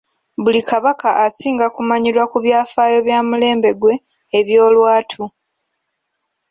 [0.43, 3.93] Buli kabaka asinga kumanyirwa ku byafaayo bya mulembe gwe
[4.39, 5.23] eby'olwatu.